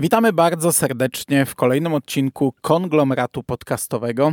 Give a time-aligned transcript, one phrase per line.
[0.00, 4.32] Witamy bardzo serdecznie w kolejnym odcinku konglomeratu podcastowego.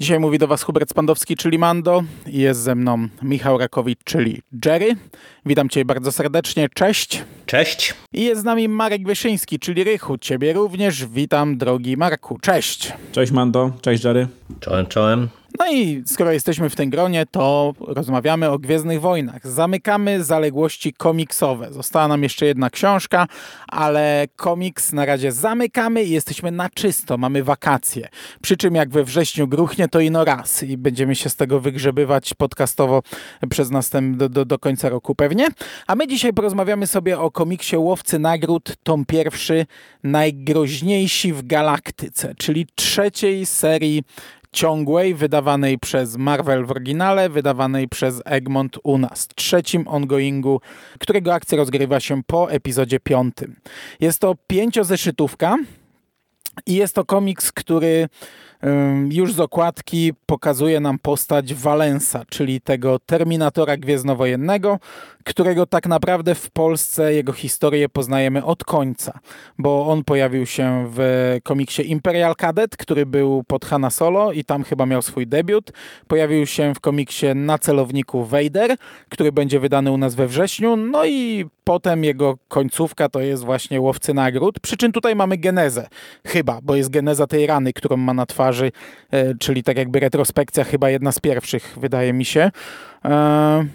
[0.00, 4.42] Dzisiaj mówi do Was Hubert Spandowski, czyli Mando, i jest ze mną Michał Rakowicz, czyli
[4.64, 4.96] Jerry.
[5.46, 7.24] Witam Cię bardzo serdecznie, cześć.
[7.46, 7.94] Cześć.
[8.12, 10.18] I jest z nami Marek Wyszyński, czyli Rychu.
[10.18, 12.38] Ciebie również witam, drogi Marku.
[12.38, 12.92] Cześć.
[13.12, 14.28] Cześć Mando, cześć Jerry.
[14.60, 15.28] Czołem, czołem.
[15.58, 19.46] No i skoro jesteśmy w tym gronie, to rozmawiamy o Gwiezdnych Wojnach.
[19.46, 21.72] Zamykamy zaległości komiksowe.
[21.72, 23.26] Została nam jeszcze jedna książka,
[23.68, 28.08] ale komiks na razie zamykamy i jesteśmy na czysto, mamy wakacje.
[28.42, 32.34] Przy czym jak we wrześniu gruchnie, to ino raz i będziemy się z tego wygrzebywać
[32.34, 33.02] podcastowo
[33.50, 35.48] przez następny do, do, do końca roku pewnie.
[35.86, 39.66] A my dzisiaj porozmawiamy sobie o komiksie Łowcy Nagród, tom pierwszy,
[40.02, 44.02] Najgroźniejsi w Galaktyce, czyli trzeciej serii
[44.52, 50.60] ciągłej, wydawanej przez Marvel w oryginale, wydawanej przez Egmont u nas, trzecim ongoingu,
[50.98, 53.56] którego akcja rozgrywa się po epizodzie piątym.
[54.00, 55.56] Jest to pięciozeszytówka
[56.66, 58.08] i jest to komiks, który
[59.10, 64.78] już z okładki pokazuje nam postać Valensa, czyli tego Terminatora Gwiezdnowojennego,
[65.24, 69.18] którego tak naprawdę w Polsce jego historię poznajemy od końca,
[69.58, 74.64] bo on pojawił się w komiksie Imperial Cadet, który był pod Hanna Solo i tam
[74.64, 75.72] chyba miał swój debiut.
[76.06, 78.76] Pojawił się w komiksie Na celowniku Vader,
[79.08, 83.80] który będzie wydany u nas we wrześniu, no i potem jego końcówka to jest właśnie
[83.80, 85.88] Łowcy Nagród, przy czym tutaj mamy genezę,
[86.26, 88.47] chyba, bo jest geneza tej rany, którą ma na twarzy,
[89.10, 92.50] e, czyli tak jakby retrospekcja, chyba jedna z pierwszych, wydaje mi się.
[93.04, 93.66] E,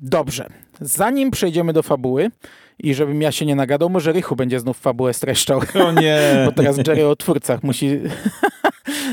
[0.00, 0.46] dobrze,
[0.80, 2.30] zanim przejdziemy do fabuły
[2.78, 5.60] i żebym ja się nie nagadał, może Rychu będzie znów fabułę streszczał.
[5.86, 6.18] O nie!
[6.46, 8.00] Bo teraz Jerry o twórcach musi...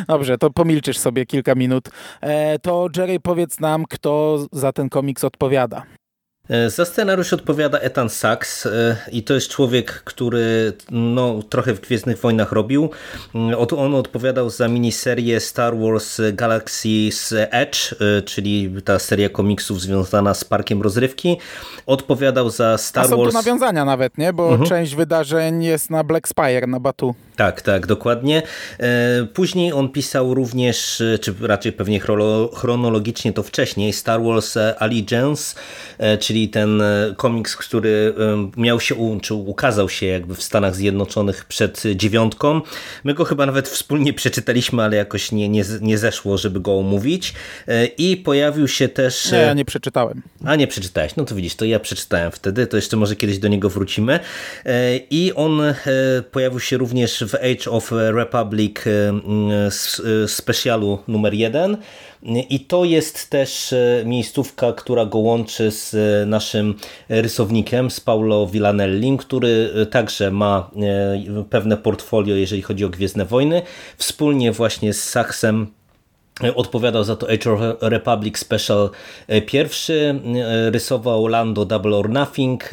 [0.07, 1.89] Dobrze, to pomilczysz sobie kilka minut.
[2.21, 5.83] E, to Jerry powiedz nam, kto za ten komiks odpowiada.
[6.49, 11.81] E, za scenariusz odpowiada Ethan Sachs e, i to jest człowiek, który no, trochę w
[11.81, 12.89] Gwiezdnych Wojnach robił.
[13.35, 20.33] Mm, on odpowiadał za miniserię Star Wars Galaxy's Edge, e, czyli ta seria komiksów związana
[20.33, 21.37] z parkiem rozrywki.
[21.85, 23.29] Odpowiadał za Star A są Wars...
[23.29, 24.33] tu nawiązania nawet, nie?
[24.33, 24.69] Bo mhm.
[24.69, 27.15] część wydarzeń jest na Black Spire, na Batu.
[27.35, 28.41] Tak, tak, dokładnie.
[29.33, 31.99] Później on pisał również, czy raczej pewnie
[32.55, 35.55] chronologicznie to wcześniej, Star Wars Allegiance,
[36.19, 40.75] czyli czyli ten e, komiks, który e, miał się, czy ukazał się jakby w Stanach
[40.75, 42.61] Zjednoczonych przed dziewiątką.
[43.03, 47.33] My go chyba nawet wspólnie przeczytaliśmy, ale jakoś nie, nie, nie zeszło, żeby go omówić.
[47.67, 49.31] E, I pojawił się też...
[49.31, 50.21] Nie, ja nie przeczytałem.
[50.45, 53.47] A nie przeczytałeś, no to widzisz, to ja przeczytałem wtedy, to jeszcze może kiedyś do
[53.47, 54.19] niego wrócimy.
[55.09, 55.61] I on
[56.31, 58.75] pojawił się również w Age of Republic
[60.27, 61.77] specjalu numer jeden.
[62.25, 66.75] I to jest też e, miejscówka, która go łączy z e, naszym
[67.09, 70.71] rysownikiem, z Paulo Villanelli, który e, także ma
[71.49, 73.61] pewne portfolio, jeżeli chodzi o Gwiezdne Wojny.
[73.97, 75.67] Wspólnie właśnie z Saxem
[76.55, 78.89] Odpowiadał za to Age of Republic Special
[79.45, 80.19] pierwszy,
[80.71, 82.69] rysował Lando Double or Nothing,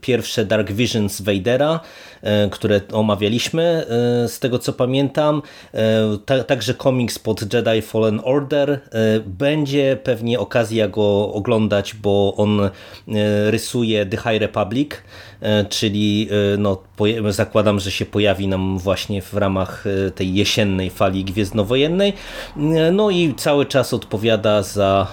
[0.00, 1.80] pierwsze Dark Visions Vadera,
[2.24, 5.42] E, które omawialiśmy, e, z tego co pamiętam.
[5.74, 8.80] E, także komiks pod Jedi Fallen Order.
[9.26, 12.70] Będzie pewnie okazja go oglądać, bo on
[13.46, 14.90] rysuje The High Republic,
[15.68, 16.82] czyli no,
[17.28, 22.12] zakładam, że się pojawi nam właśnie w ramach tej jesiennej fali gwiezdnowojennej.
[22.92, 25.06] No i cały czas odpowiada za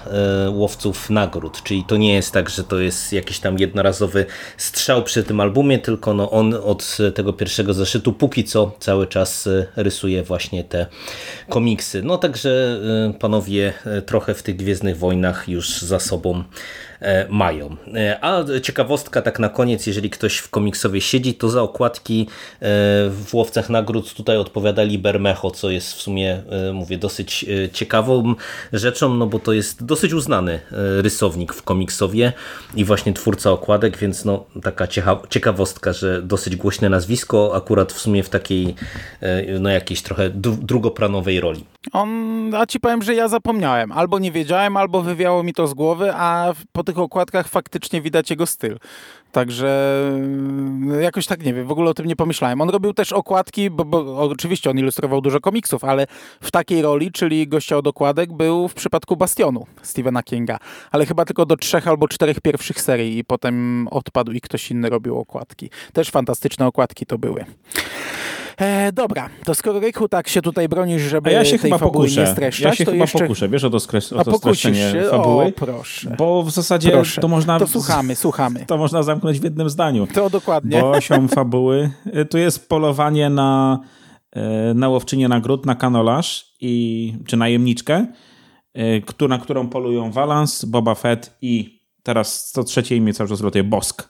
[0.49, 4.25] łowców nagród, czyli to nie jest tak, że to jest jakiś tam jednorazowy
[4.57, 8.13] strzał przy tym albumie, tylko no on od tego pierwszego zeszytu.
[8.13, 10.85] Póki co cały czas e, rysuje właśnie te
[11.49, 12.03] komiksy.
[12.03, 12.79] No także
[13.09, 16.43] e, panowie e, trochę w tych Gwiezdnych Wojnach już za sobą
[16.90, 16.90] E,
[17.29, 17.75] mają.
[17.95, 22.57] E, a ciekawostka tak na koniec, jeżeli ktoś w komiksowie siedzi, to za okładki e,
[23.09, 28.35] w Łowcach Nagród tutaj odpowiada Libermecho, co jest w sumie, mówię, dosyć ciekawą
[28.73, 30.59] rzeczą, no bo to jest dosyć uznany
[31.01, 32.33] rysownik w komiksowie
[32.75, 34.87] i właśnie twórca okładek, więc no taka
[35.29, 38.75] ciekawostka, że dosyć głośne nazwisko, akurat w sumie w takiej
[39.59, 40.29] no jakiejś trochę
[40.61, 41.65] drugoplanowej roli.
[41.93, 43.91] On, a ci powiem, że ja zapomniałem.
[43.91, 48.29] Albo nie wiedziałem, albo wywiało mi to z głowy, a po tych okładkach faktycznie widać
[48.29, 48.77] jego styl.
[49.31, 50.01] Także
[50.79, 52.61] no, jakoś tak nie wiem, w ogóle o tym nie pomyślałem.
[52.61, 56.07] On robił też okładki, bo, bo oczywiście on ilustrował dużo komiksów, ale
[56.41, 60.57] w takiej roli, czyli gościa od okładek, był w przypadku Bastionu Stephena Kinga.
[60.91, 64.89] Ale chyba tylko do trzech albo czterech pierwszych serii i potem odpadł i ktoś inny
[64.89, 65.69] robił okładki.
[65.93, 67.45] Też fantastyczne okładki to były.
[68.57, 71.77] E, dobra, to skoro Rychu tak się tutaj bronisz, żeby A ja się tej chyba
[71.77, 72.21] fabuły pokuszę.
[72.21, 73.19] nie streszczać, Ja się to chyba jeszcze...
[73.19, 74.13] pokuszę, wiesz o to, skres...
[74.13, 75.03] o to streszczenie się?
[75.11, 75.45] fabuły?
[75.45, 76.15] O, proszę.
[76.17, 77.21] Bo w zasadzie Proszę.
[77.21, 77.59] to można...
[77.59, 78.65] To słuchamy, słuchamy.
[78.67, 80.07] To można zamknąć w jednym zdaniu.
[80.13, 80.81] To dokładnie.
[80.81, 83.79] Bo osią fabuły y, tu jest polowanie na,
[84.35, 88.05] y, na łowczynię nagród, na kanolarz i, czy najemniczkę,
[89.05, 93.63] któ- na którą polują Valance, Boba Fett i teraz to trzecie imię cały czas rotuje,
[93.63, 94.09] Bosk.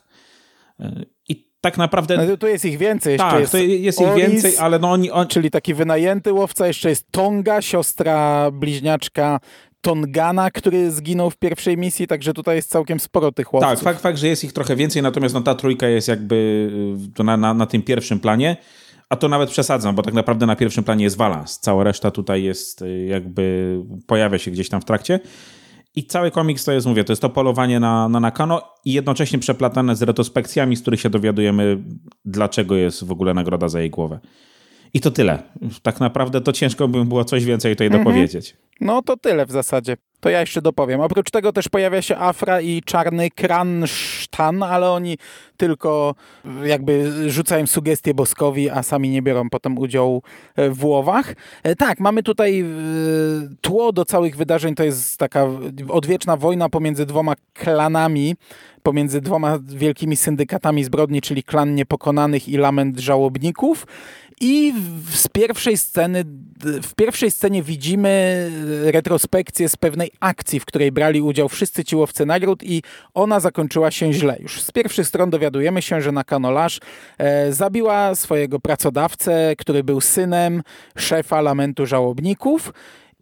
[1.28, 2.26] I tak naprawdę...
[2.26, 3.12] No, tu jest ich więcej.
[3.12, 5.10] Jeszcze tak, jest jest ich Oris, więcej, ale no oni...
[5.10, 6.66] On, czyli taki wynajęty łowca.
[6.66, 9.40] Jeszcze jest Tonga, siostra bliźniaczka
[9.80, 13.70] Tongana, który zginął w pierwszej misji, także tutaj jest całkiem sporo tych łowców.
[13.70, 16.70] Tak, fakt, fakt, że jest ich trochę więcej, natomiast no, ta trójka jest jakby
[17.20, 18.56] y, na, na, na tym pierwszym planie.
[19.08, 21.58] A to nawet przesadzam, bo tak naprawdę na pierwszym planie jest Valance.
[21.60, 23.76] Cała reszta tutaj jest y, jakby
[24.06, 25.20] pojawia się gdzieś tam w trakcie.
[25.94, 29.38] I cały komiks to jest, mówię, to jest to polowanie na, na Nakano i jednocześnie
[29.38, 31.82] przeplatane z retrospekcjami, z których się dowiadujemy,
[32.24, 34.20] dlaczego jest w ogóle nagroda za jej głowę.
[34.94, 35.42] I to tyle.
[35.82, 38.56] Tak naprawdę to ciężko by było coś więcej tutaj dopowiedzieć.
[38.82, 39.96] No to tyle w zasadzie.
[40.20, 41.00] To ja jeszcze dopowiem.
[41.00, 45.18] Oprócz tego też pojawia się Afra i czarny Kransztan, ale oni
[45.56, 46.14] tylko
[46.64, 50.22] jakby rzucają sugestie Boskowi, a sami nie biorą potem udziału
[50.56, 51.34] e, w łowach.
[51.62, 52.66] E, Tak, mamy tutaj e,
[53.60, 55.46] tło do całych wydarzeń, to jest taka
[55.88, 58.36] odwieczna wojna pomiędzy dwoma klanami,
[58.82, 63.86] pomiędzy dwoma wielkimi syndykatami zbrodni, czyli klan niepokonanych i lament żałobników.
[64.44, 64.74] I
[65.10, 66.24] z pierwszej sceny,
[66.82, 68.50] w pierwszej scenie widzimy
[68.84, 72.82] retrospekcję z pewnej akcji, w której brali udział wszyscy ci łowcy nagród i
[73.14, 74.36] ona zakończyła się źle.
[74.40, 76.80] Już z pierwszych stron dowiadujemy się, że Nakanolarz
[77.18, 80.62] e, zabiła swojego pracodawcę, który był synem
[80.96, 82.72] szefa lamentu żałobników.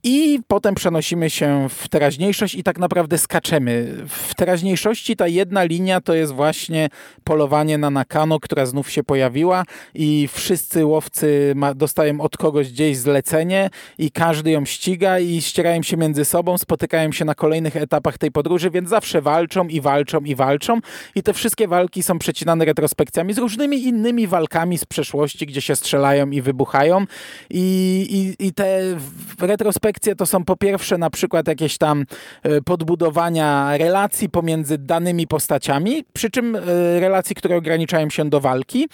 [0.05, 3.97] I potem przenosimy się w teraźniejszość i tak naprawdę skaczemy.
[4.09, 6.89] W teraźniejszości ta jedna linia to jest właśnie
[7.25, 9.65] polowanie na Nakano, która znów się pojawiła
[9.95, 15.83] i wszyscy łowcy ma, dostają od kogoś gdzieś zlecenie i każdy ją ściga i ścierają
[15.83, 20.21] się między sobą, spotykają się na kolejnych etapach tej podróży, więc zawsze walczą i walczą
[20.21, 20.79] i walczą
[21.15, 25.77] i te wszystkie walki są przecinane retrospekcjami z różnymi innymi walkami z przeszłości, gdzie się
[25.77, 27.05] strzelają i wybuchają
[27.51, 29.37] i, i, i te w-
[29.91, 32.05] retrospekcje to są po pierwsze na przykład jakieś tam
[32.43, 36.61] e, podbudowania relacji pomiędzy danymi postaciami, przy czym e,
[37.01, 38.89] relacji, które ograniczają się do walki,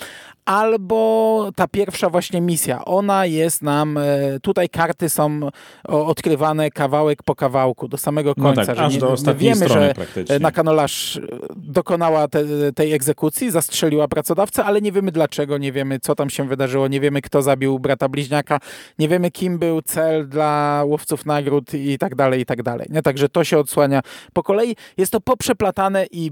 [0.45, 2.85] albo ta pierwsza właśnie misja.
[2.85, 4.03] Ona jest nam, e,
[4.43, 5.41] tutaj karty są
[5.89, 8.67] odkrywane kawałek po kawałku, do samego No końca.
[8.67, 9.95] tak, że aż nie- do ostatniej wiemy, strony
[10.29, 11.21] że na kanolarz
[11.57, 12.45] dokonała te,
[12.75, 17.01] tej egzekucji, zastrzeliła pracodawcę, ale nie wiemy dlaczego, nie wiemy co tam się wydarzyło, nie
[17.01, 18.59] wiemy kto zabił brata bliźniaka,
[18.99, 22.87] nie wiemy kim był cel dla łowców nagród i tak dalej, i tak dalej.
[22.91, 23.03] Nie?
[23.03, 24.01] Także to się odsłania
[24.33, 24.77] po kolei.
[24.97, 26.31] Jest to poprzeplatane i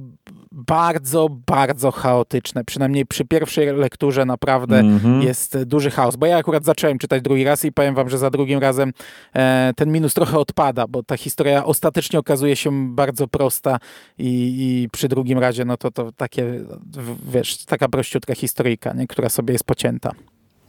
[0.52, 2.64] bardzo, bardzo chaotyczne.
[2.64, 5.22] Przynajmniej przy pierwszej lekturze naprawdę Mhm.
[5.22, 6.16] jest duży chaos.
[6.16, 8.92] Bo ja akurat zacząłem czytać drugi raz i powiem wam, że za drugim razem
[9.34, 13.78] e, ten minus trochę odpada, bo ta historia ostatecznie okazuje się bardzo prosta
[14.18, 16.60] i, i przy drugim razie no to, to takie,
[17.32, 19.06] wiesz, taka prościutka historyjka, nie?
[19.06, 20.10] która sobie jest pocięta.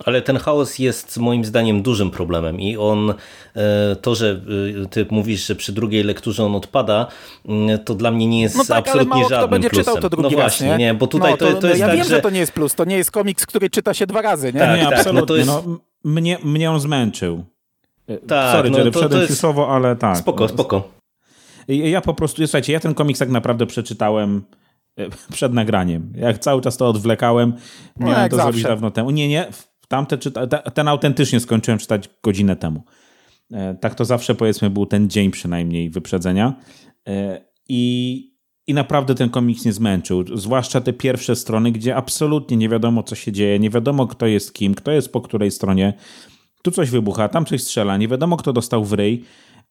[0.06, 3.14] Ale ten chaos jest moim zdaniem dużym problemem i on,
[3.56, 4.42] e, to, że
[4.84, 7.08] e, ty mówisz, że przy drugiej lekturze on odpada,
[7.46, 9.86] mm, to dla mnie nie jest No tak, ale absolutnie mało kto żadnym będzie plusem.
[9.86, 10.94] czytał to drugi no raz, właśnie, nie?
[10.94, 12.10] bo tutaj no, to, to, jest ja tak, wiem, że...
[12.16, 14.60] że to nie jest plus, to nie jest komiks, który czyta się dwa razy, nie?
[14.60, 15.22] Tak, nie, tak, absolutnie.
[15.22, 15.64] no to jest- no,
[16.04, 17.46] mnie, mnie on zmęczył.
[18.28, 20.18] Tak, Sorry, no Jerry, to- to jest- słowo, ale tak.
[20.18, 20.90] Spoko, spoko.
[21.68, 24.44] I Ja po prostu, słuchajcie, ja ten komiks tak naprawdę przeczytałem
[25.00, 26.14] e, przed nagraniem.
[26.16, 27.54] Jak cały czas to odwlekałem,
[28.00, 28.70] No, miałem jak to zrobić zawsze.
[28.76, 29.12] dawno temu.
[29.12, 29.48] Nie, nie,
[29.88, 32.84] tamte czyta, te- ten autentycznie skończyłem czytać godzinę temu.
[33.54, 36.54] E, Tak to zawsze powiedzmy był ten dzień przynajmniej wyprzedzenia.
[37.08, 38.32] E, I,
[38.68, 40.24] I naprawdę ten komiks nie zmęczył.
[40.38, 44.54] Zwłaszcza te pierwsze strony, gdzie absolutnie nie wiadomo, co się dzieje, nie wiadomo, kto jest
[44.54, 45.94] kim, kto jest po której stronie.
[46.64, 49.24] Tu coś wybucha, tam coś strzela, nie wiadomo, kto dostał w ryj.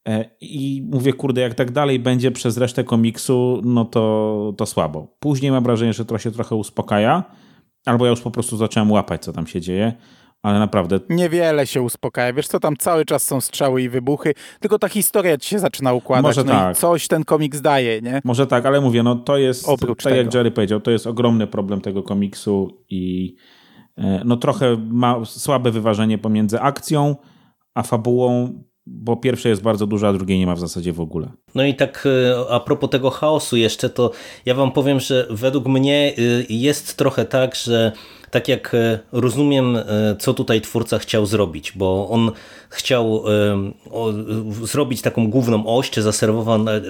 [0.08, 5.16] E, I mówię, kurde, jak tak dalej będzie przez resztę komiksu, no to, to słabo.
[5.18, 7.24] Później mam wrażenie, że to się trochę uspokaja,
[7.84, 9.92] albo ja już po prostu zacząłem łapać, co tam się dzieje,
[10.42, 12.32] ale naprawdę Niewiele się uspokaja.
[12.32, 15.92] Wiesz co, tam cały czas są strzały i wybuchy, tylko ta historia ci się zaczyna
[15.92, 16.24] układać.
[16.24, 16.76] Może no tak.
[16.76, 18.20] i coś ten komiks daje, nie?
[18.24, 20.38] Może tak, ale mówię, no to jest, Oprócz tak jak tego.
[20.38, 23.34] Jerry powiedział, to jest ogromny problem tego komiksu i
[23.96, 27.16] e, no trochę ma słabe wyważenie pomiędzy akcją
[27.74, 31.32] a fabułą, bo pierwsze jest bardzo duże, a drugiej nie ma w zasadzie w ogóle.
[31.54, 34.10] No i tak e, a propos tego chaosu jeszcze, to
[34.46, 37.92] ja wam powiem, że według mnie y, jest trochę tak, że
[38.34, 39.82] tak jak e, rozumiem, e,
[40.18, 42.30] co tutaj twórca chciał zrobić, bo on
[42.70, 43.24] chciał
[44.62, 46.02] zrobić taką główną oś, czy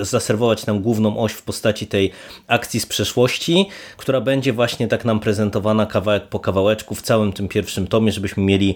[0.01, 2.11] zaserwować nam główną oś w postaci tej
[2.47, 7.49] akcji z przeszłości, która będzie właśnie tak nam prezentowana kawałek po kawałeczku w całym tym
[7.49, 8.75] pierwszym tomie, żebyśmy mieli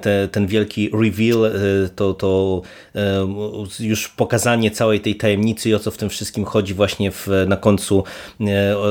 [0.00, 1.52] te, ten wielki reveal,
[1.96, 2.62] to, to
[3.80, 7.56] już pokazanie całej tej tajemnicy i o co w tym wszystkim chodzi właśnie w, na
[7.56, 8.04] końcu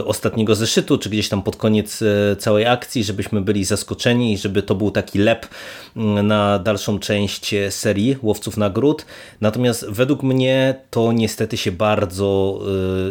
[0.06, 2.04] ostatniego zeszytu, czy gdzieś tam pod koniec
[2.40, 5.48] całej akcji, żebyśmy byli zaskoczeni i żeby to był taki lep
[5.96, 9.06] mm, na dalszą część serii Łowców Nagród.
[9.42, 12.60] Natomiast według mnie to niestety się bardzo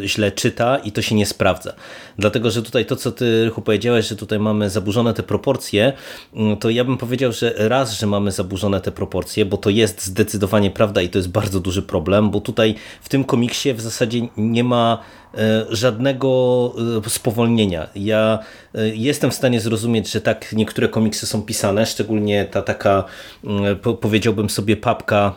[0.02, 1.74] y, źle czyta i to się nie sprawdza.
[2.18, 5.92] Dlatego, że tutaj to, co ty Rychu powiedziałeś, że tutaj mamy zaburzone te proporcje,
[6.34, 10.04] mm, to ja bym powiedział, że raz, że mamy zaburzone te proporcje, bo to jest
[10.04, 14.28] zdecydowanie prawda i to jest bardzo duży problem, bo tutaj w tym komiksie w zasadzie
[14.36, 15.21] nie ma E,
[15.70, 16.72] żadnego
[17.06, 17.88] e, spowolnienia.
[17.94, 18.38] Ja
[18.74, 23.04] e, jestem w stanie zrozumieć, że tak niektóre komiksy są pisane, szczególnie ta taka,
[23.44, 25.34] mm, powiedziałbym sobie, papka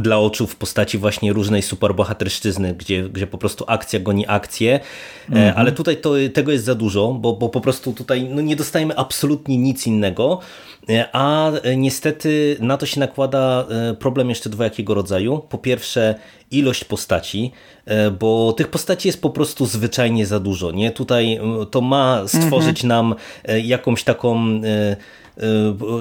[0.00, 4.80] dla oczu w postaci właśnie różnej superbohaterszczyzny, gdzie, gdzie po prostu akcja goni akcję,
[5.28, 5.54] mhm.
[5.56, 8.96] ale tutaj to, tego jest za dużo, bo, bo po prostu tutaj no, nie dostajemy
[8.96, 10.40] absolutnie nic innego,
[11.12, 13.66] a niestety na to się nakłada
[13.98, 15.38] problem jeszcze dwojakiego rodzaju.
[15.38, 16.14] Po pierwsze
[16.50, 17.52] ilość postaci,
[17.84, 20.70] e, bo tych postaci jest po prostu zwyczajnie za dużo.
[20.70, 20.90] Nie?
[20.90, 21.40] Tutaj
[21.70, 22.88] to ma stworzyć mhm.
[22.88, 23.14] nam
[23.44, 24.96] e, jakąś taką e,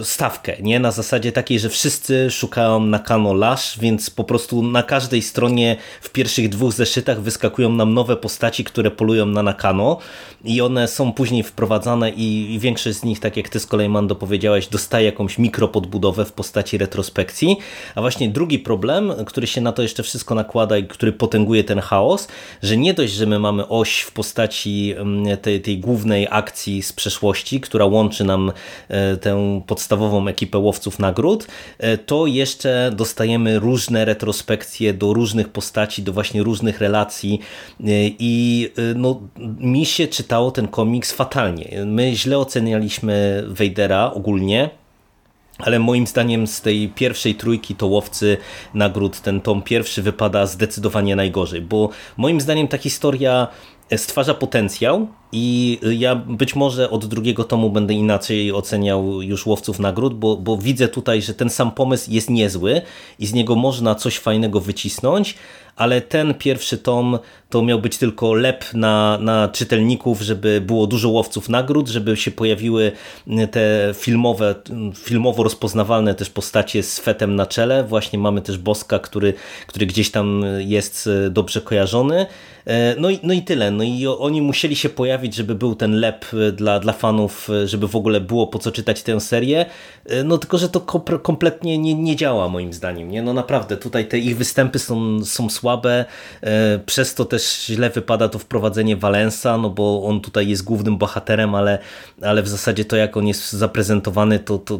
[0.04, 0.80] stawkę, nie?
[0.80, 6.10] Na zasadzie takiej, że wszyscy szukają Nakano Lash, więc po prostu na każdej stronie w
[6.10, 9.98] pierwszych dwóch zeszytach wyskakują nam nowe postaci, które polują na Nakano
[10.44, 13.90] i one są później wprowadzane i, i większość z nich, tak jak ty z kolei
[13.90, 17.58] Mando powiedziałeś, dostaje jakąś mikropodbudowę w postaci retrospekcji,
[17.96, 21.80] a właśnie drugi problem, który się na to jeszcze wszystko nakłada i który potęguje ten
[21.80, 22.28] chaos,
[22.64, 26.94] że nie dość, że my mamy oś w postaci mm, tej, tej głównej akcji z
[26.94, 28.52] przeszłości, która łączy nam
[28.88, 36.04] e, tę podstawową ekipę łowców nagród, e, to jeszcze dostajemy różne retrospekcje do różnych postaci,
[36.04, 37.40] do właśnie różnych relacji
[37.80, 37.86] e,
[38.20, 39.22] i no,
[39.60, 41.86] mi się czytało ten komiks fatalnie.
[41.86, 44.70] My źle ocenialiśmy Wejdera ogólnie,
[45.58, 48.38] ale moim zdaniem z tej pierwszej trójki to łowcy
[48.74, 53.48] nagród ten tom pierwszy wypada zdecydowanie najgorzej, bo moim zdaniem ta historia
[53.98, 60.20] stwarza potencjał i ja być może od drugiego tomu będę inaczej oceniał już łowców nagród,
[60.20, 62.82] bo, bo widzę tutaj, że ten sam pomysł jest niezły
[63.20, 65.36] i z niego można coś fajnego wycisnąć,
[65.76, 67.20] ale ten pierwszy tom
[67.50, 72.32] to miał być tylko lep na, na czytelników, żeby było dużo łowców nagród, żeby się
[72.32, 72.92] pojawiły
[73.52, 74.56] te filmowe,
[74.98, 77.84] filmowo rozpoznawalne też postacie z fetem na czele.
[77.84, 79.34] Właśnie mamy też Boska, który,
[79.68, 82.26] który gdzieś tam jest dobrze kojarzony.
[82.70, 83.72] E, no i, no i tyle.
[83.72, 87.96] No i oni musieli się pojawić, żeby był ten lep dla, dla fanów, żeby w
[87.96, 89.66] ogóle było po co czytać tę serię.
[90.06, 90.80] E, no tylko, że to
[91.24, 93.12] kompletnie nie, nie działa moim zdaniem.
[93.12, 93.22] Nie?
[93.22, 96.06] No naprawdę, tutaj te ich występy są, są słabe,
[96.86, 101.56] przez to też źle wypada to wprowadzenie Valensa, no bo on tutaj jest głównym bohaterem,
[101.56, 101.80] ale,
[102.22, 104.80] ale w zasadzie to jak on jest zaprezentowany, to, to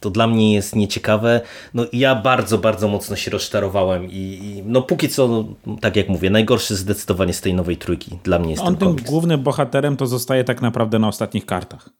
[0.00, 1.40] to dla mnie jest nieciekawe.
[1.74, 5.28] No ja bardzo, bardzo mocno się rozczarowałem i, i no póki co,
[5.66, 8.88] no, tak jak mówię, najgorszy zdecydowanie z tej nowej trójki dla mnie jest On tym
[8.88, 9.10] komiks.
[9.10, 11.90] głównym bohaterem to zostaje tak naprawdę na ostatnich kartach.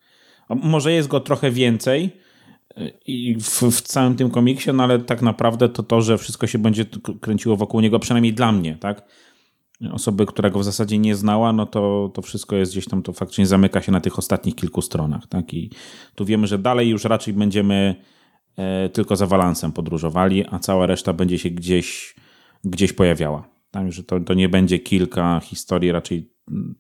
[0.48, 2.10] Może jest go trochę więcej
[2.78, 6.46] y, i w, w, całym tym komiksie, no ale tak naprawdę to to, że wszystko
[6.46, 6.84] się będzie
[7.20, 9.02] kręciło wokół niego, przynajmniej dla mnie, tak?
[9.92, 13.12] Osoby, która go w zasadzie nie znała, no to, to wszystko jest gdzieś tam, to
[13.12, 15.26] faktycznie zamyka się na tych ostatnich kilku stronach.
[15.26, 15.54] Tak?
[15.54, 15.70] I
[16.14, 17.94] tu wiemy, że dalej już raczej będziemy
[18.56, 22.14] e, tylko za walansem podróżowali, a cała reszta będzie się gdzieś,
[22.64, 23.48] gdzieś pojawiała.
[23.70, 23.92] Tak?
[23.92, 26.30] Że to, to nie będzie kilka historii raczej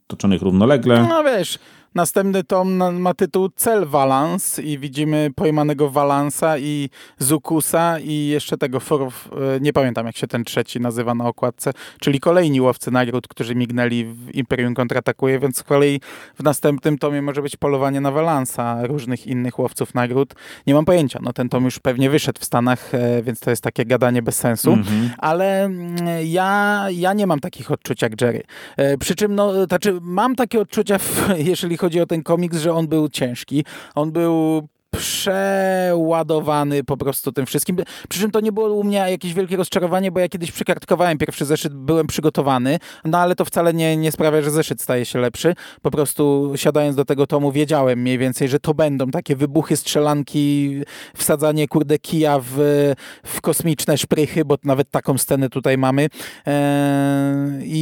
[0.06, 1.06] toczonych równolegle.
[1.08, 1.58] No wiesz,
[1.94, 8.80] Następny tom ma tytuł Cel Walans i widzimy pojmanego Walansa i Zukusa i jeszcze tego
[8.80, 13.28] forów, e, nie pamiętam jak się ten trzeci nazywa na okładce, czyli kolejni łowcy nagród,
[13.28, 16.00] którzy mignęli w Imperium kontratakuje, więc z kolei
[16.34, 20.34] w następnym tomie może być polowanie na Walansa, różnych innych łowców nagród.
[20.66, 23.62] Nie mam pojęcia, no ten tom już pewnie wyszedł w Stanach, e, więc to jest
[23.62, 25.08] takie gadanie bez sensu, -hmm.
[25.18, 28.42] ale mm, ja, ja nie mam takich odczuć jak Jerry.
[28.76, 30.98] E, przy czym, no, znaczy mam takie odczucia,
[31.50, 33.64] jeżeli chodzi o ten komiks, że on był ciężki.
[33.94, 37.76] On był przeładowany po prostu tym wszystkim.
[38.08, 41.44] Przy czym to nie było u mnie jakieś wielkie rozczarowanie, bo ja kiedyś przykartkowałem pierwszy
[41.44, 45.54] zeszyt, byłem przygotowany, no ale to wcale nie, nie sprawia, że zeszyt staje się lepszy.
[45.82, 50.80] Po prostu siadając do tego tomu wiedziałem mniej więcej, że to będą takie wybuchy, strzelanki,
[51.16, 52.56] wsadzanie kurde kija w,
[53.24, 56.08] w kosmiczne szprychy, bo nawet taką scenę tutaj mamy.
[56.46, 57.80] Eee, i,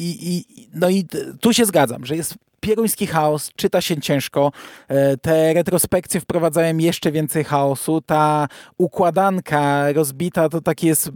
[0.00, 1.06] i, i, no i
[1.40, 2.34] tu się zgadzam, że jest
[2.66, 4.52] pieruński chaos, czyta się ciężko.
[4.88, 8.00] E, te retrospekcje wprowadzają jeszcze więcej chaosu.
[8.00, 11.10] Ta układanka rozbita to taki jest,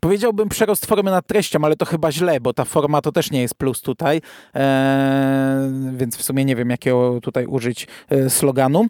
[0.00, 3.42] powiedziałbym przerost formy nad treścią, ale to chyba źle, bo ta forma to też nie
[3.42, 4.20] jest plus tutaj,
[4.54, 8.86] e, więc w sumie nie wiem jakiego tutaj użyć e, sloganu.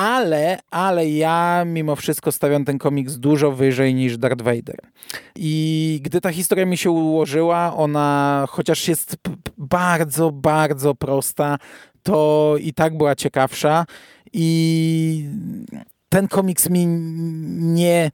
[0.00, 4.78] Ale, ale ja mimo wszystko stawiam ten komiks dużo wyżej niż Darth Vader.
[5.36, 9.16] I gdy ta historia mi się ułożyła, ona chociaż jest
[9.58, 11.58] bardzo, bardzo prosta,
[12.02, 13.84] to i tak była ciekawsza.
[14.32, 15.28] I
[16.08, 18.10] ten komiks mi nie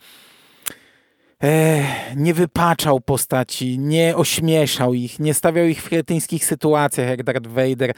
[2.17, 7.93] nie wypaczał postaci, nie ośmieszał ich, nie stawiał ich w kretyńskich sytuacjach jak Darth Vader.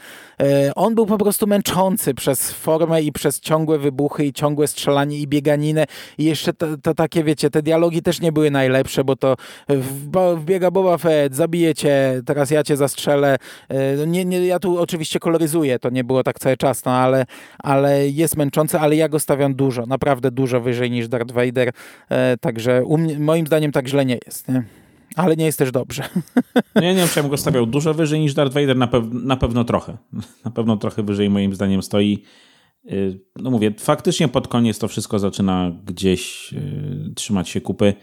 [0.75, 5.27] On był po prostu męczący przez formę i przez ciągłe wybuchy i ciągłe strzelanie i
[5.27, 5.85] bieganinę
[6.17, 9.35] i jeszcze to, to takie, wiecie, te dialogi też nie były najlepsze, bo to
[10.37, 13.37] wbiega Boba Fett, zabije cię, teraz ja cię zastrzelę.
[14.07, 17.25] Nie, nie, ja tu oczywiście koloryzuję, to nie było tak cały czas, no ale,
[17.59, 21.71] ale jest męczący, ale ja go stawiam dużo, naprawdę dużo wyżej niż Darth Vader,
[22.41, 24.63] także u mnie moim zdaniem tak źle nie jest, nie?
[25.15, 26.03] Ale nie jest też dobrze.
[26.75, 29.03] Nie, nie wiem, czy ja bym go stawiał dużo wyżej niż Darth Vader, na, pew
[29.11, 29.97] na pewno trochę.
[30.45, 32.23] Na pewno trochę wyżej moim zdaniem stoi.
[32.91, 37.93] Y, no mówię, faktycznie pod koniec to wszystko zaczyna gdzieś yy, trzymać się kupy.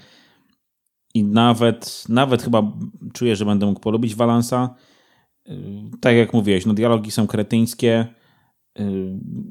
[1.15, 2.73] I nawet, nawet chyba
[3.13, 4.75] czuję, że będę mógł polubić Walansa.
[5.47, 5.57] Yy,
[6.01, 8.16] tak jak mówiłeś, no dialogi są kretyńskie Y,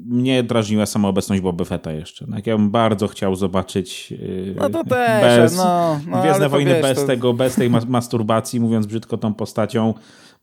[0.06, 2.26] mnie drażniła sama obecność Boba Fetta jeszcze.
[2.26, 6.70] Tak, ja bym bardzo chciał zobaczyć y, no to też, bez, no, no, Gwiezdne Wojny
[6.70, 7.06] wiesz, bez to...
[7.06, 9.94] tego, bez tej masturbacji, mówiąc brzydko tą postacią,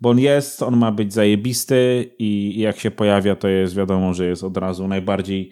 [0.01, 4.25] bo on jest, on ma być zajebisty i jak się pojawia, to jest wiadomo, że
[4.25, 5.51] jest od razu najbardziej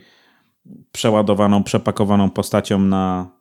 [0.91, 3.31] przeładowaną, przepakowaną postacią na,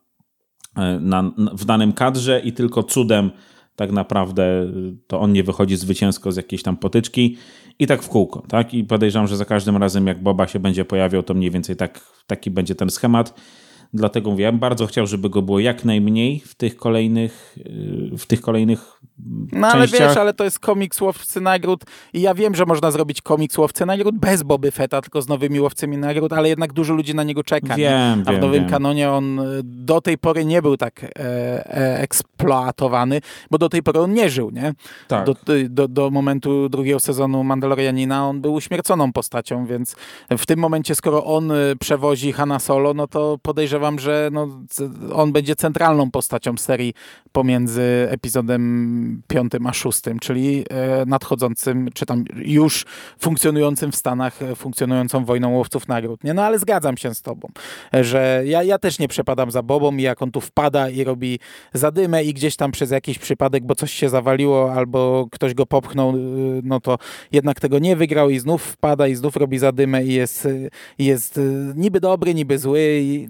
[0.77, 3.31] e, na, w danym kadrze i tylko cudem
[3.75, 4.71] tak naprawdę
[5.07, 7.37] to on nie wychodzi zwycięsko z jakiejś tam potyczki
[7.81, 8.73] i tak w kółko, tak?
[8.73, 11.99] I podejrzewam, że za każdym razem jak Boba się będzie pojawiał, to mniej więcej tak,
[12.27, 13.33] taki będzie ten schemat.
[13.93, 17.57] Dlatego mówię, ja bardzo chciał, żeby go było jak najmniej w tych kolejnych,
[18.13, 19.01] y, w tych kolejnych
[19.51, 21.83] No ale wiesz, ale to jest komiks Łowcy Nagród
[22.13, 25.59] i ja wiem, że można zrobić komiks Łowcy Nagród bez Boby Fetta, tylko z nowymi
[25.59, 27.75] Łowcami Nagród, ale jednak dużo ludzi na niego czeka.
[27.75, 28.69] Wiem, A w wiem, nowym wiem.
[28.69, 33.21] kanonie on y, do tej pory nie był tak e, e, eksploatowany,
[33.51, 34.73] bo do tej pory on nie żył, nie?
[35.07, 35.25] Tak.
[35.25, 35.35] Do,
[35.69, 39.95] do, do momentu drugiego sezonu Mandalorianina on był uśmierconą postacią, więc
[40.37, 44.47] w tym momencie, skoro on y, przewozi Hanna Solo, no to podejrzewam podejrzewam, że no,
[45.13, 46.93] on będzie centralną postacią serii
[47.31, 52.85] pomiędzy epizodem piątym a szóstym, czyli e, nadchodzącym, czy tam już
[53.19, 56.23] funkcjonującym w Stanach, e, funkcjonującą wojną łowców nagród.
[56.23, 56.33] Nie?
[56.33, 57.47] No ale zgadzam się z tobą,
[57.93, 61.39] że ja, ja też nie przepadam za Bobą i jak on tu wpada i robi
[61.73, 66.15] zadymę i gdzieś tam przez jakiś przypadek, bo coś się zawaliło albo ktoś go popchnął,
[66.15, 66.97] y, no to
[67.31, 70.47] jednak tego nie wygrał i znów wpada i znów robi zadymę i jest,
[70.99, 71.39] jest
[71.75, 72.81] niby dobry, niby zły.
[73.01, 73.27] I,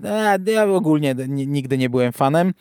[0.47, 2.53] ja ogólnie nigdy nie byłem fanem.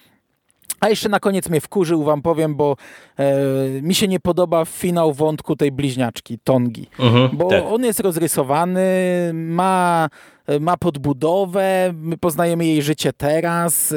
[0.80, 2.76] A jeszcze na koniec mnie wkurzył, wam powiem, bo
[3.16, 3.34] e,
[3.82, 6.86] mi się nie podoba finał wątku tej bliźniaczki, Tongi.
[6.98, 7.64] Mhm, bo tak.
[7.66, 8.84] on jest rozrysowany,
[9.34, 10.08] ma
[10.60, 13.94] ma podbudowę, my poznajemy jej życie teraz,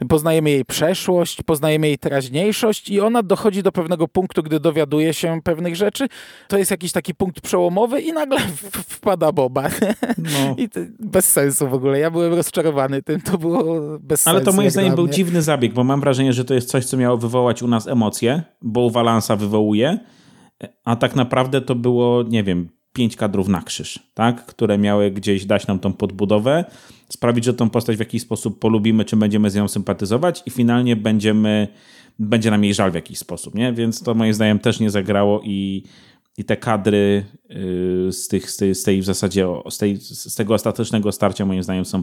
[0.00, 5.14] e, poznajemy jej przeszłość, poznajemy jej teraźniejszość i ona dochodzi do pewnego punktu, gdy dowiaduje
[5.14, 6.08] się pewnych rzeczy.
[6.48, 8.38] To jest jakiś taki punkt przełomowy i nagle
[8.88, 9.68] wpada Boba.
[10.18, 10.54] No.
[10.62, 11.98] I bez sensu w ogóle.
[11.98, 13.64] Ja byłem rozczarowany tym, to było
[14.00, 14.36] bez sensu.
[14.36, 16.96] Ale to moim zdaniem był dziwny zabieg, bo mam wrażenie, że to jest coś, co
[16.96, 19.98] miało wywołać u nas emocje, bo u Walansa wywołuje,
[20.84, 24.46] a tak naprawdę to było, nie wiem, pięć kadrów na krzyż, tak?
[24.46, 26.64] które miały gdzieś dać nam tą podbudowę,
[27.08, 30.96] sprawić, że tą postać w jakiś sposób polubimy, czy będziemy z nią sympatyzować i finalnie
[30.96, 31.68] będziemy,
[32.18, 33.54] będzie nam jej żal w jakiś sposób.
[33.54, 33.72] Nie?
[33.72, 35.82] Więc to moim zdaniem też nie zagrało i,
[36.38, 41.12] i te kadry yy, z, tych, z tej w zasadzie z, tej, z tego ostatecznego
[41.12, 42.02] starcia moim zdaniem są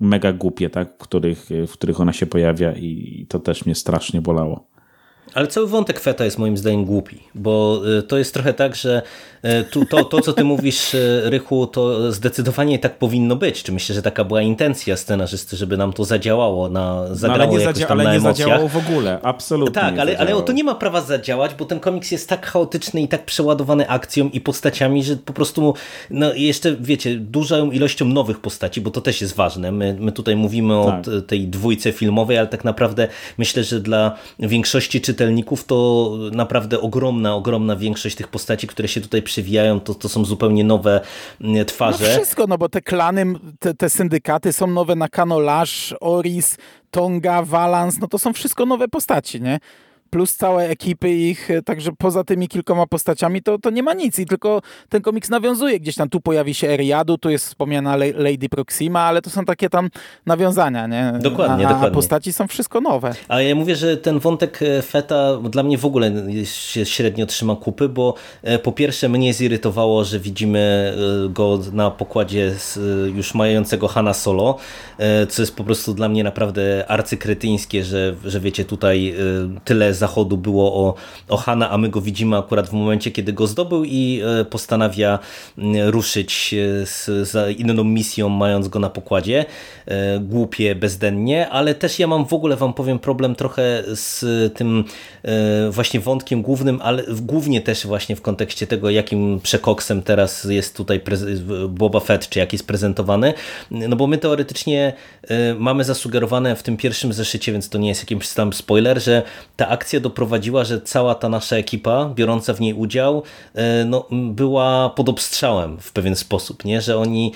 [0.00, 0.94] mega głupie, tak?
[0.94, 4.73] w, których, w których ona się pojawia i to też mnie strasznie bolało.
[5.34, 9.02] Ale cały wątek Feta jest moim zdaniem głupi, bo y, to jest trochę tak, że
[9.44, 13.62] y, tu, to, to, co ty mówisz, y, Rychu, to zdecydowanie tak powinno być.
[13.62, 17.58] Czy myślę, że taka była intencja scenarzysty, żeby nam to zadziałało, na, zagrało no, ale
[17.58, 21.00] nie, zadzia ale nie zadziałało w ogóle, absolutnie Tak, ale, ale to nie ma prawa
[21.00, 25.32] zadziałać, bo ten komiks jest tak chaotyczny i tak przeładowany akcją i postaciami, że po
[25.32, 25.74] prostu
[26.10, 29.72] no, jeszcze, wiecie, dużą ilością nowych postaci, bo to też jest ważne.
[29.72, 31.14] My, my tutaj mówimy tak.
[31.14, 36.80] o tej dwójce filmowej, ale tak naprawdę myślę, że dla większości czytelników czytelników, to naprawdę
[36.80, 41.00] ogromna, ogromna większość tych postaci, które się tutaj przywijają, to, to są zupełnie nowe
[41.40, 42.04] mm, twarze.
[42.08, 43.26] No wszystko, no bo te klany,
[43.58, 46.56] te, te syndykaty są nowe na Kanolash, Oris,
[46.90, 49.60] Tonga, Valance, no to są wszystko nowe postaci, nie?
[50.14, 54.26] Plus całe ekipy ich, także poza tymi kilkoma postaciami to, to nie ma nic i
[54.26, 55.80] tylko ten komiks nawiązuje.
[55.80, 59.70] Gdzieś tam tu pojawi się Eriadu, tu jest wspomniana Lady Proxima, ale to są takie
[59.70, 59.90] tam
[60.26, 61.12] nawiązania, nie?
[61.20, 61.88] Dokładnie, a, dokładnie.
[61.88, 63.14] A postaci są wszystko nowe.
[63.28, 66.12] A ja mówię, że ten wątek e, Feta dla mnie w ogóle
[66.44, 70.94] się średnio trzyma kupy, bo e, po pierwsze mnie zirytowało, że widzimy
[71.26, 72.54] e, go na pokładzie
[73.14, 74.58] już mającego Hanna Solo,
[75.28, 79.14] co jest po prostu dla mnie naprawdę arcykretyńskie, że, że wiecie, tutaj
[79.64, 80.94] tyle zachodu było o,
[81.28, 85.18] o Hanna, a my go widzimy akurat w momencie, kiedy go zdobył i postanawia
[85.86, 89.44] ruszyć z, za inną misją, mając go na pokładzie.
[90.20, 94.84] Głupie, bezdennie, ale też ja mam w ogóle, wam powiem, problem trochę z tym
[95.70, 101.00] właśnie wątkiem głównym, ale głównie też właśnie w kontekście tego, jakim przekoksem teraz jest tutaj
[101.68, 103.34] Boba Fett, czy jak jest prezentowany,
[103.70, 104.92] no bo my teoretycznie
[105.58, 109.22] mamy zasugerowane w tym pierwszym zeszycie, więc to nie jest jakimś tam spoiler, że
[109.56, 113.22] ta akcja doprowadziła, że cała ta nasza ekipa, biorąca w niej udział,
[113.86, 116.80] no, była pod obstrzałem w pewien sposób, nie?
[116.80, 117.32] że oni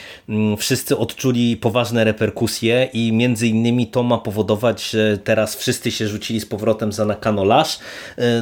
[0.58, 6.40] wszyscy odczuli poważne reperkusje i między innymi to ma powodować, że teraz wszyscy się rzucili
[6.40, 7.78] z powrotem za Nakano Lash,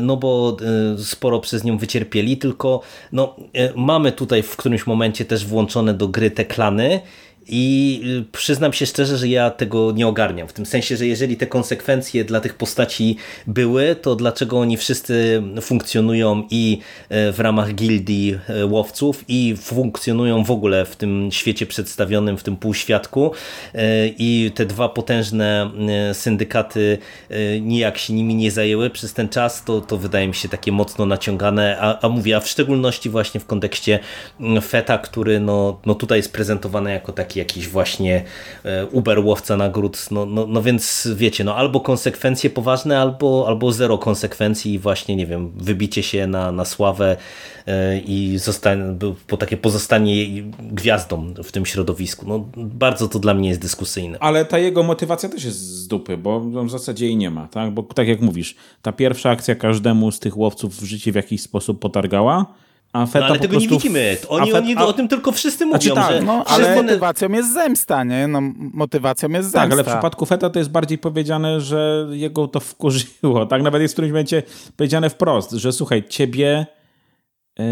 [0.00, 0.56] no bo
[0.98, 2.80] sporo przez nią wycierpieli, tylko
[3.12, 3.36] no,
[3.76, 7.00] mamy tutaj w którymś momencie też włączone do gry te klany
[7.48, 10.48] i y, przyznam się szczerze, że ja tego nie ogarniam.
[10.48, 15.42] W tym sensie, że jeżeli te konsekwencje dla tych postaci były, to dlaczego oni wszyscy
[15.62, 16.78] funkcjonują i
[17.08, 22.42] e, w ramach gildii e, łowców i funkcjonują w ogóle w tym świecie przedstawionym, w
[22.42, 23.32] tym półświadku
[23.74, 25.70] e, i te dwa potężne
[26.12, 26.98] syndykaty
[27.60, 31.06] nijak się nimi nie zajęły przez ten czas, to, to wydaje mi się takie mocno
[31.06, 33.98] naciągane, a, a mówię, a w szczególności właśnie w kontekście
[34.40, 38.24] mm, Feta, który no, no tutaj jest prezentowany jako taki jakiś właśnie
[38.64, 43.72] e, Uber łowca nagród, no, no, no więc wiecie, no albo konsekwencje poważne, albo, albo
[43.72, 47.16] zero konsekwencji i właśnie, nie wiem, wybicie się na, na sławę
[47.66, 48.84] e, i zostanie,
[49.26, 52.26] po takie pozostanie gwiazdą w tym środowisku.
[52.28, 54.18] No, bardzo to dla mnie jest dyskusyjne.
[54.20, 57.70] Ale ta jego motywacja też jest z dupy, bo w zasadzie jej nie ma, tak?
[57.70, 61.42] Bo tak jak mówisz, ta pierwsza akcja każdemu z tych łowców w życiu w jakiś
[61.42, 62.46] sposób potargała,
[62.96, 63.70] a Feta no, ale tego prostu...
[63.70, 64.16] nie widzimy.
[64.28, 64.64] Oni, Fet...
[64.64, 65.80] oni o tym tylko wszyscy mówią.
[65.80, 66.22] Znaczy, tak, że...
[66.22, 68.26] no, ale motywacją jest zemsta, nie?
[68.26, 69.60] No, motywacją jest zemsta.
[69.60, 73.46] Tak, ale w przypadku Feta to jest bardziej powiedziane, że jego to wkurzyło.
[73.46, 74.42] Tak, nawet jest w którymś momencie
[74.76, 76.66] powiedziane wprost, że słuchaj, ciebie
[77.58, 77.64] yy...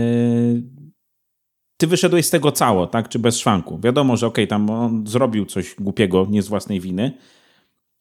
[1.77, 3.09] ty wyszedłeś z tego cało, tak?
[3.09, 3.79] Czy bez szwanku.
[3.79, 7.13] Wiadomo, że okej, okay, tam on zrobił coś głupiego, nie z własnej winy,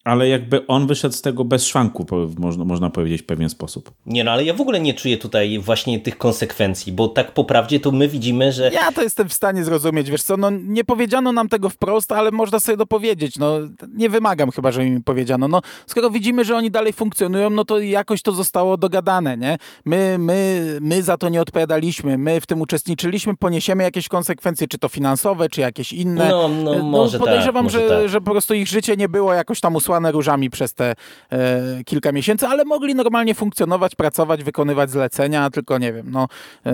[0.03, 2.05] ale jakby on wyszedł z tego bez szwanku,
[2.37, 3.91] można, można powiedzieć w pewien sposób.
[4.05, 7.43] Nie no, ale ja w ogóle nie czuję tutaj właśnie tych konsekwencji, bo tak po
[7.43, 8.71] prawdzie to my widzimy, że...
[8.73, 12.31] Ja to jestem w stanie zrozumieć, wiesz co, no nie powiedziano nam tego wprost, ale
[12.31, 13.59] można sobie dopowiedzieć, no
[13.93, 17.79] nie wymagam chyba, żeby mi powiedziano, no skoro widzimy, że oni dalej funkcjonują, no to
[17.79, 19.57] jakoś to zostało dogadane, nie?
[19.85, 24.77] My, my, my za to nie odpowiadaliśmy, my w tym uczestniczyliśmy, poniesiemy jakieś konsekwencje, czy
[24.77, 26.29] to finansowe, czy jakieś inne.
[26.29, 28.09] No, no, no może podejrzewam, tak, że, tak.
[28.09, 30.93] że po prostu ich życie nie było jakoś tam usłane różami przez te
[31.31, 36.27] e, kilka miesięcy, ale mogli normalnie funkcjonować, pracować, wykonywać zlecenia, tylko nie wiem, no
[36.65, 36.71] e,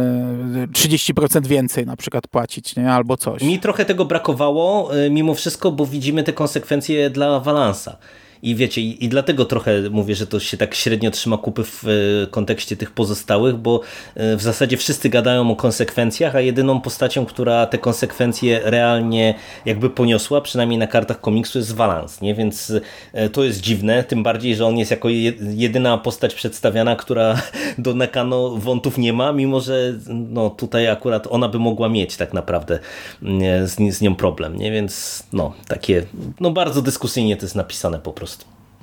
[0.68, 2.92] 30% więcej na przykład płacić, nie?
[2.92, 3.42] Albo coś.
[3.42, 7.98] Mi trochę tego brakowało e, mimo wszystko, bo widzimy te konsekwencje dla Valansa.
[8.42, 11.84] I wiecie, i, i, dlatego trochę mówię, że to się tak średnio trzyma kupy w
[11.84, 13.82] e, kontekście tych pozostałych, bo
[14.16, 19.34] e, w zasadzie wszyscy gadają o konsekwencjach, a jedyną postacią, która te konsekwencje realnie
[19.66, 22.36] jakby poniosła, przynajmniej na kartach komiksu, jest Valance, nie?
[22.36, 22.74] Więc
[23.14, 27.42] e, to jest dziwne, tym bardziej, że on jest jako jedyna postać przedstawiana, która
[27.78, 32.34] do Nakano wątów nie ma, mimo że no, tutaj akurat ona by mogła mieć tak
[32.34, 32.80] naprawdę
[33.24, 34.72] mm, z, z nią problem, nie?
[34.72, 36.06] Więc no, takie,
[36.40, 38.29] no bardzo dyskusyjnie to jest napisane po prostu.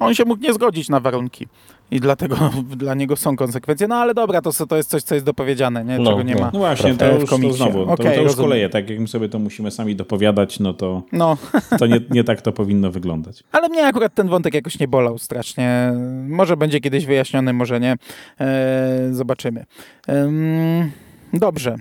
[0.00, 1.46] On się mógł nie zgodzić na warunki
[1.90, 2.36] i dlatego
[2.76, 3.88] dla niego są konsekwencje.
[3.88, 5.96] No ale dobra, to, to jest coś, co jest dopowiedziane, nie?
[5.96, 6.40] czego no, nie no.
[6.40, 7.30] ma no właśnie, to już.
[7.30, 10.60] To znowu, okay, to, to już koleje, tak jak my sobie to musimy sami dopowiadać,
[10.60, 11.36] no to, no.
[11.78, 13.44] to nie, nie tak to powinno wyglądać.
[13.52, 15.92] Ale mnie akurat ten wątek jakoś nie bolał strasznie.
[16.28, 17.96] Może będzie kiedyś wyjaśniony, może nie.
[18.38, 19.64] Eee, zobaczymy.
[20.06, 20.90] Ehm,
[21.32, 21.76] dobrze.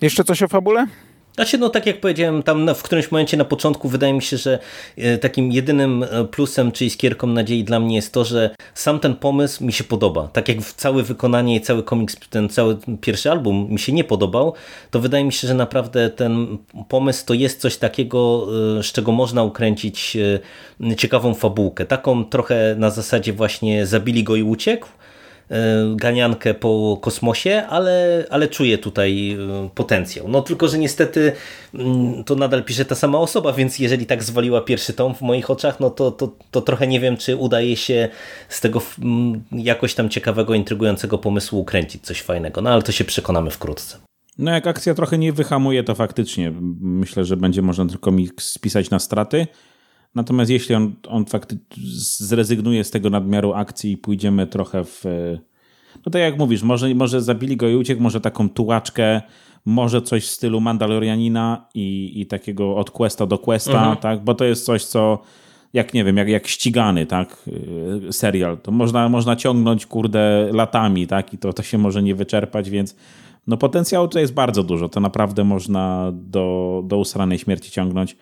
[0.00, 0.86] Jeszcze coś o fabule?
[1.34, 4.58] Znaczy, no tak jak powiedziałem, tam w którymś momencie na początku wydaje mi się, że
[4.96, 9.14] e, takim jedynym e, plusem czy iskierką nadziei dla mnie jest to, że sam ten
[9.14, 10.28] pomysł mi się podoba.
[10.28, 14.54] Tak jak całe wykonanie i cały komiks, ten cały pierwszy album mi się nie podobał,
[14.90, 18.46] to wydaje mi się, że naprawdę ten pomysł to jest coś takiego,
[18.78, 20.16] e, z czego można ukręcić
[20.96, 21.86] ciekawą fabułkę.
[21.86, 24.88] Taką trochę na zasadzie właśnie zabili go i uciekł,
[25.94, 29.38] ganiankę po kosmosie, ale, ale czuję tutaj
[29.74, 30.28] potencjał.
[30.28, 31.32] No tylko, że niestety
[31.74, 35.50] mm, to nadal pisze ta sama osoba, więc jeżeli tak zwaliła pierwszy tom w moich
[35.50, 38.08] oczach, no to, to, to trochę nie wiem, czy udaje się
[38.48, 38.82] z tego
[39.52, 42.60] jakoś tam ciekawego, intrygującego pomysłu ukręcić coś fajnego.
[42.60, 43.98] No ale to się przekonamy wkrótce.
[44.38, 48.90] No jak akcja trochę nie wyhamuje, to faktycznie myślę, że będzie można tylko mi spisać
[48.90, 49.46] na straty.
[50.14, 51.66] Natomiast jeśli on, on faktycznie
[52.26, 55.04] zrezygnuje z tego nadmiaru akcji i pójdziemy trochę w...
[56.06, 59.22] No tak jak mówisz, może, może zabili go i uciekł, może taką tułaczkę,
[59.64, 63.96] może coś w stylu Mandalorianina i, i takiego od questa do questa, mhm.
[63.96, 64.24] tak?
[64.24, 65.22] Bo to jest coś, co
[65.72, 67.42] jak nie wiem, jak, jak ścigany, tak,
[68.08, 72.14] y, serial, to można, można ciągnąć, kurde, latami, tak, i to, to się może nie
[72.14, 72.96] wyczerpać, więc
[73.46, 78.16] no potencjału tutaj jest bardzo dużo, to naprawdę można do, do usranej śmierci ciągnąć,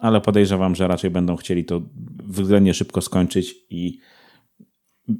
[0.00, 1.82] ale podejrzewam, że raczej będą chcieli to
[2.24, 3.98] względnie szybko skończyć i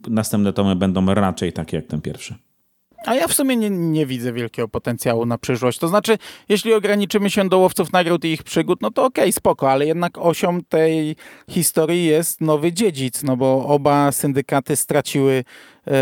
[0.09, 2.35] następne tomy będą raczej takie jak ten pierwszy.
[3.07, 5.79] A ja w sumie nie, nie, widzę wielkiego potencjału na przyszłość.
[5.79, 9.33] To znaczy, jeśli ograniczymy się do łowców nagród i ich przygód, no to okej, okay,
[9.33, 11.17] spoko, ale jednak osią tej
[11.51, 15.45] historii jest nowy dziedzic, no bo oba syndykaty straciły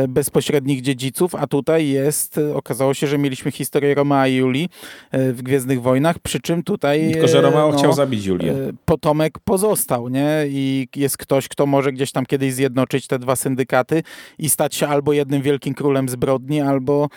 [0.09, 4.69] bezpośrednich dziedziców, a tutaj jest, e, okazało się, że mieliśmy historię Romea i Julii
[5.11, 7.13] e, w Gwiezdnych Wojnach, przy czym tutaj...
[7.13, 8.55] Tylko, że Romeo no, chciał zabić Julię.
[8.85, 10.45] Potomek pozostał, nie?
[10.49, 14.03] I jest ktoś, kto może gdzieś tam kiedyś zjednoczyć te dwa syndykaty
[14.39, 17.09] i stać się albo jednym wielkim królem zbrodni, albo,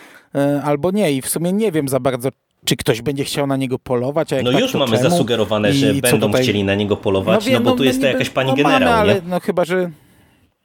[0.64, 1.12] albo nie.
[1.12, 2.28] I w sumie nie wiem za bardzo,
[2.64, 4.32] czy ktoś będzie chciał na niego polować?
[4.32, 5.10] A jak no tak, już mamy czemu?
[5.10, 6.42] zasugerowane, I że będą tutaj...
[6.42, 8.56] chcieli na niego polować, no, wiem, no bo tu no, jest to jakaś pani no,
[8.56, 9.90] generał, mamy, ale no chyba, że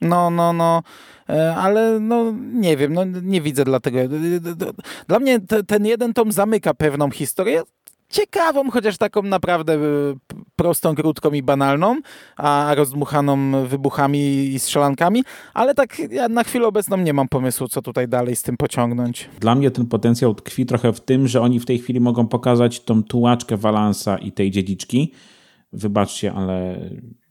[0.00, 0.82] no, no, no.
[1.28, 3.98] E, ale no nie wiem, no nie widzę dlatego.
[5.08, 7.62] Dla mnie te, ten jeden tom zamyka pewną historię,
[8.08, 9.78] ciekawą, chociaż taką naprawdę e,
[10.56, 12.00] prostą, krótką i banalną,
[12.36, 14.18] a rozdmuchaną wybuchami
[14.54, 18.42] i strzelankami, ale tak ja na chwilę obecną nie mam pomysłu, co tutaj dalej z
[18.42, 19.28] tym pociągnąć.
[19.40, 22.80] Dla mnie ten potencjał tkwi trochę w tym, że oni w tej chwili mogą pokazać
[22.80, 25.12] tą tułaczkę Walansa i tej dziedziczki.
[25.72, 26.80] Wybaczcie, ale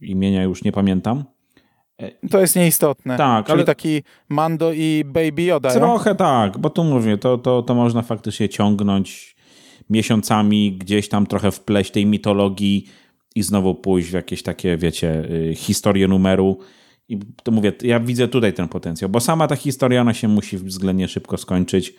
[0.01, 1.23] imienia już nie pamiętam
[2.31, 3.17] to jest nieistotne.
[3.17, 3.63] Tak, Czyli ale...
[3.63, 5.71] taki Mando i Baby Yoda.
[5.71, 6.15] Trochę ja?
[6.15, 9.35] tak, bo tu mówię, to, to, to można faktycznie ciągnąć
[9.89, 12.85] miesiącami, gdzieś tam trochę wpleść tej mitologii
[13.35, 16.59] i znowu pójść w jakieś takie, wiecie, y, historie numeru.
[17.09, 20.57] I to mówię, ja widzę tutaj ten potencjał, bo sama ta historia, ona się musi
[20.57, 21.93] względnie szybko skończyć.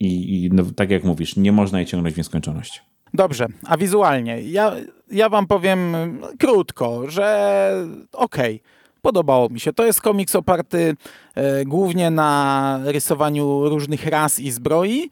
[0.00, 2.82] I, i no, tak jak mówisz, nie można jej ciągnąć w nieskończoność.
[3.14, 4.42] Dobrze, a wizualnie?
[4.42, 4.72] Ja,
[5.10, 5.96] ja wam powiem
[6.38, 7.72] krótko, że
[8.12, 8.54] okej.
[8.56, 9.72] Okay podobało mi się.
[9.72, 10.96] To jest komiks oparty
[11.34, 15.10] e, głównie na rysowaniu różnych ras i zbroi.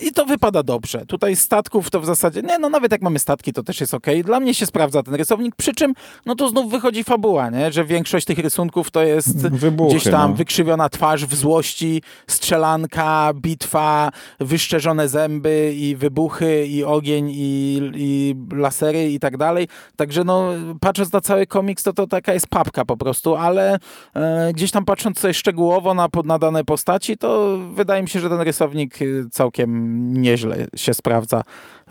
[0.00, 1.06] I to wypada dobrze.
[1.06, 4.06] Tutaj statków to w zasadzie, nie, no nawet jak mamy statki, to też jest ok.
[4.24, 5.94] Dla mnie się sprawdza ten rysownik, przy czym,
[6.26, 7.72] no to znów wychodzi fabuła, nie?
[7.72, 10.36] że większość tych rysunków to jest Wybuchy, gdzieś tam no.
[10.36, 19.10] wykrzywiona twarz w złości, strzelanka, bitwa, wyszczerzone zęby i wybuchy i ogień i, i lasery
[19.10, 19.68] i tak dalej.
[19.96, 20.44] Także no,
[20.80, 23.78] patrząc na cały komiks, to to taka jest papka po prostu, ale
[24.14, 28.28] e, gdzieś tam patrząc sobie szczegółowo na, na dane postaci, to wydaje mi się, że
[28.28, 28.98] ten rysownik
[29.30, 31.42] całkiem nieźle się sprawdza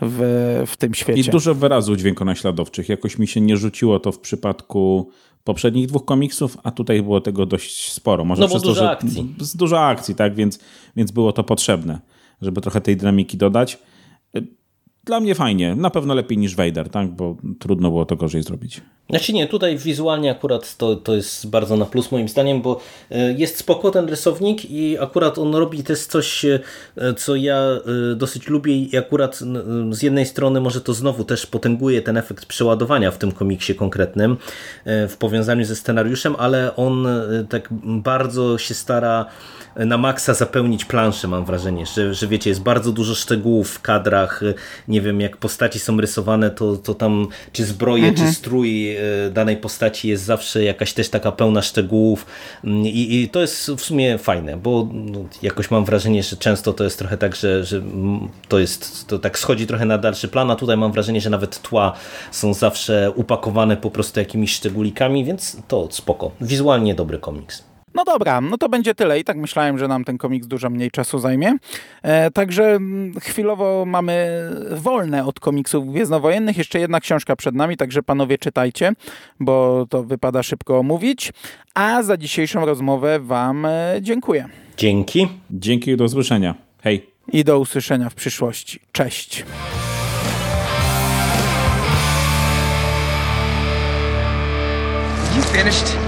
[0.02, 1.20] w, w tym świecie.
[1.20, 2.88] I dużo wyrazów dźwiękonaśladowczych.
[2.88, 5.10] Jakoś mi się nie rzuciło to w przypadku
[5.44, 8.24] poprzednich dwóch komiksów, a tutaj było tego dość sporo.
[8.24, 9.34] Może no przez to, że akcji.
[9.40, 10.58] Z dużo akcji, tak, więc,
[10.96, 12.00] więc było to potrzebne,
[12.42, 13.78] żeby trochę tej dynamiki dodać
[15.08, 15.74] dla mnie fajnie.
[15.74, 17.08] Na pewno lepiej niż Vader, tak?
[17.08, 18.80] bo trudno było to gorzej zrobić.
[19.10, 23.32] Znaczy nie, tutaj wizualnie akurat to, to jest bardzo na plus moim zdaniem, bo e,
[23.32, 26.60] jest spoko ten rysownik i akurat on robi też coś, e,
[27.16, 29.38] co ja e, dosyć lubię i akurat
[29.90, 34.36] z jednej strony może to znowu też potęguje ten efekt przeładowania w tym komiksie konkretnym
[34.84, 37.06] w powiązaniu ze scenariuszem, ale on
[37.48, 39.26] tak bardzo się stara
[39.86, 44.40] na maksa zapełnić planszę, mam wrażenie, że, że wiecie, jest bardzo dużo szczegółów w kadrach,
[44.88, 48.28] nie wiem, jak postaci są rysowane, to, to tam czy zbroje, mhm.
[48.28, 49.00] czy strój e,
[49.32, 52.26] danej postaci jest zawsze jakaś też taka pełna szczegółów
[52.64, 56.72] mm, i, i to jest w sumie fajne, bo no, jakoś mam wrażenie, że często
[56.72, 57.82] to jest trochę tak, że, że
[58.48, 61.62] to jest, to tak schodzi trochę na dalszy plan, a tutaj mam wrażenie, że nawet
[61.62, 61.92] tła
[62.30, 66.30] są zawsze upakowane po prostu jakimiś szczególikami, więc to spoko.
[66.40, 67.68] Wizualnie dobry komiks.
[67.98, 69.20] No dobra, no to będzie tyle.
[69.20, 71.54] I tak myślałem, że nam ten komiks dużo mniej czasu zajmie.
[72.02, 76.58] E, także mm, chwilowo mamy wolne od komiksów gwiezdnowojennych.
[76.58, 78.92] Jeszcze jedna książka przed nami, także panowie czytajcie,
[79.40, 81.32] bo to wypada szybko omówić.
[81.74, 84.48] A za dzisiejszą rozmowę wam e, dziękuję.
[84.76, 85.28] Dzięki.
[85.50, 86.54] Dzięki i do usłyszenia.
[86.82, 87.06] Hej.
[87.32, 88.80] I do usłyszenia w przyszłości.
[88.92, 89.44] Cześć.
[95.36, 96.07] You finished?